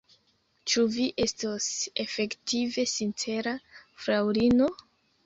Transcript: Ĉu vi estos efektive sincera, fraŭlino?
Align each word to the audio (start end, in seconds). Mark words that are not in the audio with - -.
Ĉu 0.71 0.85
vi 0.93 1.03
estos 1.25 1.67
efektive 2.03 2.85
sincera, 2.93 3.55
fraŭlino? 4.07 4.71